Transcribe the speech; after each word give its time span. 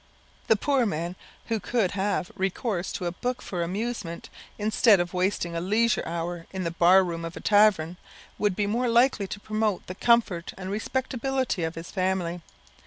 The 0.47 0.55
poor 0.55 0.87
man 0.87 1.15
who 1.45 1.59
could 1.59 1.91
have 1.91 2.31
recourse 2.35 2.91
to 2.93 3.05
a 3.05 3.11
book 3.11 3.39
for 3.39 3.61
amusement, 3.61 4.31
instead 4.57 4.99
of 4.99 5.13
wasting 5.13 5.55
a 5.55 5.61
leisure 5.61 6.01
hour 6.07 6.47
in 6.51 6.63
the 6.63 6.71
barroom 6.71 7.23
of 7.23 7.37
a 7.37 7.39
tavern, 7.39 7.97
would 8.39 8.55
be 8.55 8.65
more 8.65 8.89
likely 8.89 9.27
to 9.27 9.39
promote 9.39 9.85
the 9.85 9.93
comfort 9.93 10.55
and 10.57 10.71
respectability 10.71 11.63
of 11.63 11.75
his 11.75 11.91
family. 11.91 12.41